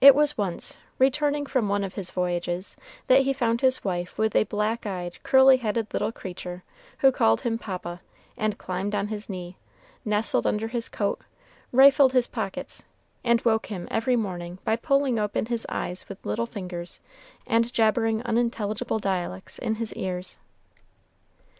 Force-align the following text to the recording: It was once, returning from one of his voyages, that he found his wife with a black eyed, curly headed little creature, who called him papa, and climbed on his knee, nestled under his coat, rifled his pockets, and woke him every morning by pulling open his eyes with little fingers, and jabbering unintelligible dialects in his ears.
It 0.00 0.14
was 0.14 0.38
once, 0.38 0.76
returning 1.00 1.46
from 1.46 1.68
one 1.68 1.82
of 1.82 1.94
his 1.94 2.12
voyages, 2.12 2.76
that 3.08 3.22
he 3.22 3.32
found 3.32 3.60
his 3.60 3.82
wife 3.82 4.16
with 4.16 4.36
a 4.36 4.44
black 4.44 4.86
eyed, 4.86 5.20
curly 5.24 5.56
headed 5.56 5.92
little 5.92 6.12
creature, 6.12 6.62
who 6.98 7.10
called 7.10 7.40
him 7.40 7.58
papa, 7.58 8.00
and 8.36 8.56
climbed 8.56 8.94
on 8.94 9.08
his 9.08 9.28
knee, 9.28 9.56
nestled 10.04 10.46
under 10.46 10.68
his 10.68 10.88
coat, 10.88 11.18
rifled 11.72 12.12
his 12.12 12.28
pockets, 12.28 12.84
and 13.24 13.44
woke 13.44 13.66
him 13.66 13.88
every 13.90 14.14
morning 14.14 14.58
by 14.62 14.76
pulling 14.76 15.18
open 15.18 15.46
his 15.46 15.66
eyes 15.68 16.08
with 16.08 16.24
little 16.24 16.46
fingers, 16.46 17.00
and 17.48 17.72
jabbering 17.72 18.22
unintelligible 18.22 19.00
dialects 19.00 19.58
in 19.58 19.74
his 19.74 19.92
ears. 19.94 20.38